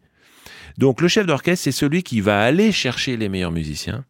Donc 0.78 1.00
le 1.00 1.09
chef 1.09 1.26
d'orchestre, 1.26 1.64
c'est 1.64 1.73
celui 1.73 2.02
qui 2.02 2.21
va 2.21 2.42
aller 2.42 2.73
chercher 2.73 3.16
les 3.16 3.28
meilleurs 3.28 3.52
musiciens. 3.52 4.04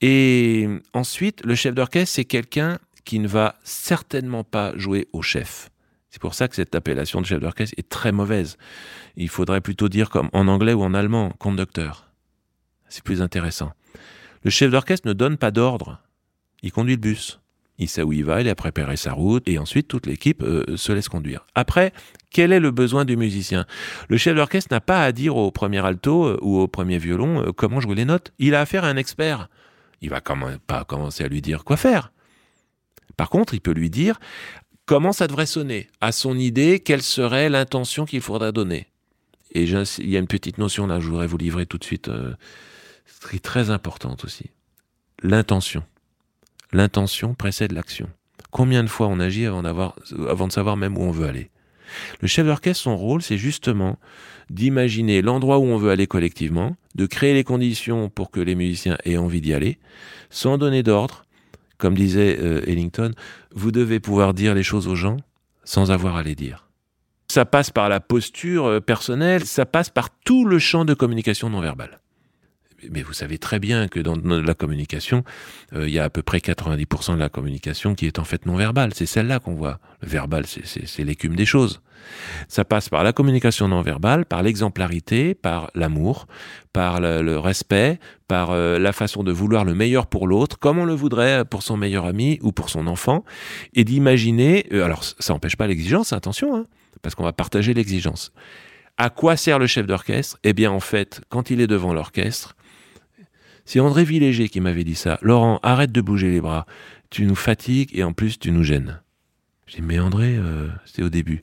Et 0.00 0.68
ensuite, 0.92 1.44
le 1.44 1.54
chef 1.54 1.74
d'orchestre, 1.74 2.14
c'est 2.14 2.24
quelqu'un 2.24 2.78
qui 3.04 3.18
ne 3.18 3.28
va 3.28 3.56
certainement 3.64 4.44
pas 4.44 4.72
jouer 4.76 5.08
au 5.12 5.22
chef. 5.22 5.70
C'est 6.10 6.20
pour 6.20 6.34
ça 6.34 6.46
que 6.46 6.54
cette 6.54 6.74
appellation 6.74 7.20
de 7.20 7.26
chef 7.26 7.40
d'orchestre 7.40 7.74
est 7.76 7.88
très 7.88 8.12
mauvaise. 8.12 8.56
Il 9.16 9.28
faudrait 9.28 9.60
plutôt 9.60 9.88
dire 9.88 10.10
comme 10.10 10.30
en 10.32 10.46
anglais 10.46 10.72
ou 10.72 10.82
en 10.82 10.94
allemand, 10.94 11.32
conducteur. 11.38 12.12
C'est 12.88 13.02
plus 13.02 13.20
intéressant. 13.20 13.72
Le 14.44 14.50
chef 14.50 14.70
d'orchestre 14.70 15.08
ne 15.08 15.12
donne 15.12 15.36
pas 15.36 15.50
d'ordre. 15.50 16.03
Il 16.64 16.72
conduit 16.72 16.94
le 16.94 17.00
bus. 17.00 17.40
Il 17.78 17.88
sait 17.88 18.02
où 18.02 18.14
il 18.14 18.24
va, 18.24 18.40
il 18.40 18.48
a 18.48 18.54
préparé 18.54 18.96
sa 18.96 19.12
route, 19.12 19.46
et 19.46 19.58
ensuite 19.58 19.86
toute 19.86 20.06
l'équipe 20.06 20.42
euh, 20.42 20.76
se 20.76 20.92
laisse 20.92 21.10
conduire. 21.10 21.44
Après, 21.54 21.92
quel 22.30 22.52
est 22.52 22.60
le 22.60 22.70
besoin 22.70 23.04
du 23.04 23.18
musicien? 23.18 23.66
Le 24.08 24.16
chef 24.16 24.34
d'orchestre 24.34 24.72
n'a 24.72 24.80
pas 24.80 25.04
à 25.04 25.12
dire 25.12 25.36
au 25.36 25.50
premier 25.50 25.84
alto 25.84 26.24
euh, 26.24 26.38
ou 26.40 26.58
au 26.58 26.66
premier 26.66 26.96
violon 26.96 27.42
euh, 27.42 27.52
comment 27.52 27.80
jouer 27.80 27.96
les 27.96 28.06
notes. 28.06 28.32
Il 28.38 28.54
a 28.54 28.62
affaire 28.62 28.84
à 28.84 28.88
un 28.88 28.96
expert. 28.96 29.50
Il 30.00 30.08
va 30.08 30.22
pas 30.22 30.84
commencer 30.84 31.22
à 31.22 31.28
lui 31.28 31.42
dire 31.42 31.64
quoi 31.64 31.76
faire. 31.76 32.12
Par 33.18 33.28
contre, 33.28 33.52
il 33.52 33.60
peut 33.60 33.72
lui 33.72 33.90
dire 33.90 34.18
comment 34.86 35.12
ça 35.12 35.26
devrait 35.26 35.46
sonner, 35.46 35.88
à 36.00 36.12
son 36.12 36.38
idée, 36.38 36.80
quelle 36.80 37.02
serait 37.02 37.50
l'intention 37.50 38.06
qu'il 38.06 38.22
faudra 38.22 38.52
donner. 38.52 38.86
Et 39.52 39.64
il 39.64 40.10
y 40.10 40.16
a 40.16 40.18
une 40.18 40.26
petite 40.26 40.56
notion 40.56 40.86
là, 40.86 40.98
je 40.98 41.08
voudrais 41.08 41.26
vous 41.26 41.38
livrer 41.38 41.66
tout 41.66 41.78
de 41.78 41.84
suite, 41.84 42.10
très 43.42 43.70
importante 43.70 44.24
aussi. 44.24 44.50
L'intention. 45.22 45.84
L'intention 46.74 47.34
précède 47.34 47.70
l'action. 47.70 48.08
Combien 48.50 48.82
de 48.82 48.88
fois 48.88 49.06
on 49.06 49.20
agit 49.20 49.46
avant, 49.46 49.94
avant 50.28 50.48
de 50.48 50.52
savoir 50.52 50.76
même 50.76 50.98
où 50.98 51.02
on 51.02 51.12
veut 51.12 51.28
aller? 51.28 51.50
Le 52.20 52.26
chef 52.26 52.46
d'orchestre, 52.46 52.82
son 52.82 52.96
rôle, 52.96 53.22
c'est 53.22 53.38
justement 53.38 53.96
d'imaginer 54.50 55.22
l'endroit 55.22 55.58
où 55.58 55.66
on 55.66 55.76
veut 55.76 55.92
aller 55.92 56.08
collectivement, 56.08 56.76
de 56.96 57.06
créer 57.06 57.32
les 57.32 57.44
conditions 57.44 58.08
pour 58.08 58.32
que 58.32 58.40
les 58.40 58.56
musiciens 58.56 58.98
aient 59.04 59.16
envie 59.16 59.40
d'y 59.40 59.54
aller, 59.54 59.78
sans 60.30 60.58
donner 60.58 60.82
d'ordre, 60.82 61.26
comme 61.78 61.94
disait 61.94 62.38
euh, 62.40 62.64
Ellington, 62.66 63.12
vous 63.54 63.70
devez 63.70 64.00
pouvoir 64.00 64.34
dire 64.34 64.52
les 64.52 64.64
choses 64.64 64.88
aux 64.88 64.96
gens 64.96 65.18
sans 65.62 65.92
avoir 65.92 66.16
à 66.16 66.24
les 66.24 66.34
dire. 66.34 66.66
Ça 67.28 67.44
passe 67.44 67.70
par 67.70 67.88
la 67.88 68.00
posture 68.00 68.66
euh, 68.66 68.80
personnelle, 68.80 69.44
ça 69.44 69.64
passe 69.64 69.90
par 69.90 70.10
tout 70.10 70.44
le 70.44 70.58
champ 70.58 70.84
de 70.84 70.94
communication 70.94 71.50
non 71.50 71.60
verbale. 71.60 72.00
Mais 72.90 73.02
vous 73.02 73.12
savez 73.12 73.38
très 73.38 73.58
bien 73.58 73.88
que 73.88 74.00
dans 74.00 74.16
la 74.16 74.54
communication, 74.54 75.24
euh, 75.74 75.88
il 75.88 75.94
y 75.94 75.98
a 75.98 76.04
à 76.04 76.10
peu 76.10 76.22
près 76.22 76.38
90% 76.38 77.14
de 77.14 77.20
la 77.20 77.28
communication 77.28 77.94
qui 77.94 78.06
est 78.06 78.18
en 78.18 78.24
fait 78.24 78.46
non 78.46 78.56
verbale. 78.56 78.92
C'est 78.94 79.06
celle-là 79.06 79.38
qu'on 79.38 79.54
voit. 79.54 79.78
Le 80.02 80.08
verbal, 80.08 80.44
c'est 80.46 81.04
l'écume 81.04 81.36
des 81.36 81.46
choses. 81.46 81.80
Ça 82.48 82.64
passe 82.64 82.88
par 82.88 83.04
la 83.04 83.12
communication 83.12 83.68
non 83.68 83.80
verbale, 83.82 84.26
par 84.26 84.42
l'exemplarité, 84.42 85.34
par 85.34 85.70
l'amour, 85.74 86.26
par 86.72 87.00
le, 87.00 87.38
respect, 87.38 87.98
par 88.28 88.50
euh, 88.50 88.78
la 88.78 88.92
façon 88.92 89.22
de 89.22 89.32
vouloir 89.32 89.64
le 89.64 89.74
meilleur 89.74 90.06
pour 90.06 90.26
l'autre, 90.26 90.58
comme 90.58 90.78
on 90.78 90.84
le 90.84 90.94
voudrait 90.94 91.44
pour 91.44 91.62
son 91.62 91.76
meilleur 91.76 92.04
ami 92.04 92.38
ou 92.42 92.52
pour 92.52 92.70
son 92.70 92.86
enfant, 92.86 93.24
et 93.74 93.84
d'imaginer, 93.84 94.66
euh, 94.72 94.84
alors 94.84 95.04
ça 95.04 95.32
n'empêche 95.32 95.56
pas 95.56 95.66
l'exigence, 95.66 96.12
attention, 96.12 96.54
hein, 96.56 96.66
parce 97.02 97.14
qu'on 97.14 97.24
va 97.24 97.32
partager 97.32 97.74
l'exigence. 97.74 98.32
À 98.96 99.10
quoi 99.10 99.36
sert 99.36 99.58
le 99.58 99.66
chef 99.66 99.86
d'orchestre? 99.86 100.38
Eh 100.44 100.52
bien 100.52 100.70
en 100.70 100.80
fait, 100.80 101.20
quand 101.28 101.50
il 101.50 101.60
est 101.60 101.66
devant 101.66 101.92
l'orchestre, 101.92 102.56
c'est 103.64 103.80
André 103.80 104.04
Villéger 104.04 104.48
qui 104.48 104.60
m'avait 104.60 104.84
dit 104.84 104.94
ça. 104.94 105.18
Laurent, 105.22 105.60
arrête 105.62 105.92
de 105.92 106.00
bouger 106.00 106.30
les 106.30 106.40
bras. 106.40 106.66
Tu 107.10 107.26
nous 107.26 107.34
fatigues 107.34 107.90
et 107.92 108.04
en 108.04 108.12
plus 108.12 108.38
tu 108.38 108.52
nous 108.52 108.62
gênes. 108.62 109.00
J'ai 109.66 109.80
dit, 109.80 109.86
mais 109.86 109.98
André, 109.98 110.36
euh, 110.36 110.68
c'était 110.84 111.02
au 111.02 111.08
début. 111.08 111.42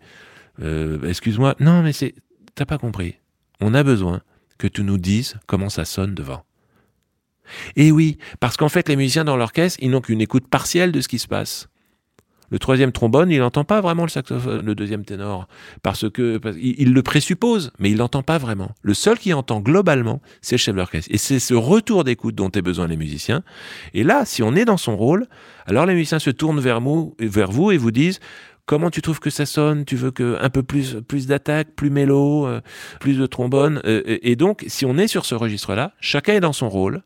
Euh, 0.62 1.02
excuse-moi, 1.08 1.56
non, 1.60 1.82
mais 1.82 1.94
c'est, 1.94 2.14
t'as 2.56 2.66
pas 2.66 2.78
compris. 2.78 3.16
On 3.60 3.74
a 3.74 3.84
besoin 3.84 4.22
que 4.58 4.68
tu 4.68 4.84
nous 4.84 4.98
dises 4.98 5.36
comment 5.48 5.70
ça 5.70 5.86
sonne 5.86 6.14
devant. 6.14 6.44
Et 7.76 7.92
oui, 7.92 8.18
parce 8.40 8.58
qu'en 8.58 8.70
fait, 8.70 8.88
les 8.88 8.96
musiciens 8.96 9.24
dans 9.24 9.36
l'orchestre, 9.36 9.80
ils 9.82 9.90
n'ont 9.90 10.02
qu'une 10.02 10.22
écoute 10.22 10.48
partielle 10.48 10.92
de 10.92 11.02
ce 11.02 11.08
qui 11.08 11.20
se 11.20 11.28
passe. 11.28 11.68
Le 12.52 12.60
troisième 12.60 12.92
trombone, 12.92 13.32
il 13.32 13.40
n'entend 13.40 13.64
pas 13.64 13.80
vraiment 13.80 14.04
le 14.04 14.10
saxophone, 14.10 14.66
le 14.66 14.76
deuxième 14.76 15.06
ténor, 15.06 15.48
parce 15.84 16.10
que 16.10 16.40
il, 16.60 16.94
le 16.94 17.02
présuppose, 17.02 17.72
mais 17.80 17.90
il 17.92 17.98
l'entend 17.98 18.24
pas 18.24 18.38
vraiment. 18.38 18.72
Le 18.82 18.94
seul 18.94 19.18
qui 19.18 19.34
entend 19.34 19.62
globalement, 19.62 20.22
c'est 20.42 20.56
le 20.56 20.60
chef 20.60 20.76
d'orchestre. 20.76 21.10
Et 21.14 21.18
c'est 21.18 21.40
ce 21.40 21.54
retour 21.54 22.04
d'écoute 22.04 22.36
dont 22.36 22.52
ont 22.54 22.62
besoin 22.62 22.88
les 22.88 22.98
musiciens. 22.98 23.42
Et 23.94 24.04
là, 24.04 24.26
si 24.26 24.44
on 24.44 24.54
est 24.56 24.66
dans 24.66 24.78
son 24.78 24.98
rôle, 24.98 25.28
alors 25.66 25.86
les 25.86 25.94
musiciens 25.94 26.20
se 26.20 26.30
tournent 26.30 26.60
vers, 26.60 26.82
vous 26.82 27.72
et 27.72 27.78
vous 27.78 27.92
disent 27.92 28.20
Comment 28.66 28.90
tu 28.90 29.02
trouves 29.02 29.20
que 29.20 29.30
ça 29.30 29.46
sonne? 29.46 29.86
Tu 29.86 29.96
veux 29.96 30.12
que 30.12 30.38
un 30.40 30.50
peu 30.50 30.62
plus 30.62 30.98
plus 31.08 31.28
d'attaque, 31.28 31.70
plus 31.76 31.90
mélo, 31.90 32.46
euh, 32.46 32.62
plus 33.00 33.18
de 33.18 33.26
trombone? 33.26 33.82
Euh, 33.86 34.20
Et 34.22 34.36
donc, 34.36 34.64
si 34.68 34.86
on 34.86 34.98
est 34.98 35.08
sur 35.08 35.26
ce 35.26 35.36
registre-là, 35.36 35.94
chacun 36.00 36.34
est 36.34 36.40
dans 36.40 36.54
son 36.54 36.70
rôle 36.70 37.02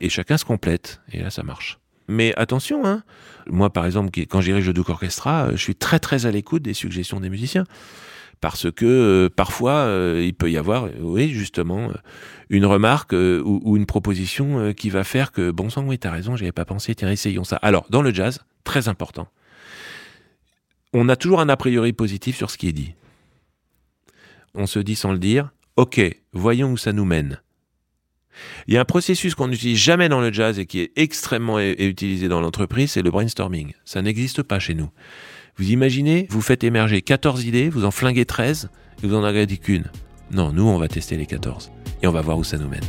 et 0.00 0.08
chacun 0.08 0.36
se 0.36 0.44
complète. 0.44 1.00
Et 1.12 1.20
là, 1.20 1.30
ça 1.30 1.42
marche. 1.42 1.78
Mais 2.08 2.34
attention, 2.36 2.86
hein. 2.86 3.02
Moi, 3.48 3.70
par 3.70 3.86
exemple, 3.86 4.10
quand 4.28 4.40
dirige 4.40 4.66
le 4.66 4.72
Duke 4.72 4.88
Orchestra, 4.88 5.46
euh, 5.46 5.50
je 5.52 5.62
suis 5.62 5.74
très 5.74 5.98
très 5.98 6.26
à 6.26 6.30
l'écoute 6.30 6.62
des 6.62 6.74
suggestions 6.74 7.20
des 7.20 7.30
musiciens. 7.30 7.64
Parce 8.40 8.70
que 8.70 8.84
euh, 8.84 9.30
parfois, 9.34 9.72
euh, 9.72 10.22
il 10.24 10.34
peut 10.34 10.50
y 10.50 10.58
avoir, 10.58 10.88
oui, 11.00 11.30
justement, 11.30 11.90
une 12.50 12.66
remarque 12.66 13.12
ou, 13.12 13.60
ou, 13.64 13.76
une 13.76 13.86
proposition 13.86 14.74
qui 14.74 14.90
va 14.90 15.04
faire 15.04 15.32
que, 15.32 15.50
bon 15.50 15.70
sang, 15.70 15.84
oui, 15.86 15.98
t'as 15.98 16.10
raison, 16.10 16.36
j'y 16.36 16.44
avais 16.44 16.52
pas 16.52 16.66
pensé, 16.66 16.94
tiens, 16.94 17.10
essayons 17.10 17.44
ça. 17.44 17.56
Alors, 17.56 17.86
dans 17.88 18.02
le 18.02 18.12
jazz, 18.12 18.40
très 18.64 18.88
important, 18.88 19.28
on 20.92 21.08
a 21.08 21.16
toujours 21.16 21.40
un 21.40 21.48
a 21.48 21.56
priori 21.56 21.92
positif 21.92 22.36
sur 22.36 22.50
ce 22.50 22.58
qui 22.58 22.68
est 22.68 22.72
dit. 22.72 22.94
On 24.54 24.66
se 24.66 24.78
dit 24.78 24.96
sans 24.96 25.12
le 25.12 25.18
dire, 25.18 25.50
ok, 25.76 26.00
voyons 26.32 26.72
où 26.72 26.76
ça 26.76 26.92
nous 26.92 27.04
mène. 27.04 27.40
Il 28.68 28.74
y 28.74 28.76
a 28.76 28.80
un 28.80 28.84
processus 28.84 29.34
qu'on 29.34 29.48
n'utilise 29.48 29.78
jamais 29.78 30.08
dans 30.08 30.20
le 30.20 30.32
jazz 30.32 30.58
et 30.58 30.66
qui 30.66 30.80
est 30.80 30.92
extrêmement 30.96 31.58
utilisé 31.60 32.28
dans 32.28 32.40
l'entreprise, 32.40 32.92
c'est 32.92 33.02
le 33.02 33.10
brainstorming. 33.10 33.72
Ça 33.84 34.02
n'existe 34.02 34.42
pas 34.42 34.58
chez 34.58 34.74
nous. 34.74 34.90
Vous 35.56 35.70
imaginez, 35.70 36.26
vous 36.30 36.42
faites 36.42 36.64
émerger 36.64 37.00
14 37.00 37.44
idées, 37.44 37.68
vous 37.68 37.84
en 37.84 37.90
flinguez 37.90 38.26
13 38.26 38.68
et 39.02 39.06
vous 39.06 39.14
en 39.14 39.24
agréez 39.24 39.46
qu'une. 39.56 39.84
Non, 40.30 40.52
nous, 40.52 40.64
on 40.64 40.78
va 40.78 40.88
tester 40.88 41.16
les 41.16 41.26
14 41.26 41.70
et 42.02 42.06
on 42.06 42.12
va 42.12 42.20
voir 42.20 42.36
où 42.36 42.44
ça 42.44 42.58
nous 42.58 42.68
mène. 42.68 42.84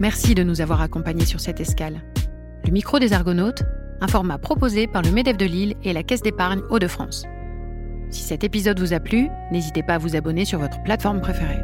Merci 0.00 0.34
de 0.34 0.42
nous 0.42 0.60
avoir 0.60 0.80
accompagnés 0.80 1.24
sur 1.24 1.40
cette 1.40 1.60
escale. 1.60 2.02
Le 2.64 2.72
micro 2.72 2.98
des 2.98 3.12
Argonautes, 3.12 3.62
un 4.00 4.08
format 4.08 4.38
proposé 4.38 4.86
par 4.86 5.02
le 5.02 5.12
MEDEF 5.12 5.36
de 5.36 5.46
Lille 5.46 5.74
et 5.84 5.92
la 5.92 6.02
Caisse 6.02 6.22
d'épargne 6.22 6.62
Hauts-de-France. 6.70 7.24
Si 8.10 8.22
cet 8.22 8.44
épisode 8.44 8.80
vous 8.80 8.92
a 8.92 9.00
plu, 9.00 9.28
n'hésitez 9.52 9.82
pas 9.82 9.94
à 9.94 9.98
vous 9.98 10.16
abonner 10.16 10.44
sur 10.44 10.58
votre 10.58 10.82
plateforme 10.82 11.20
préférée. 11.20 11.60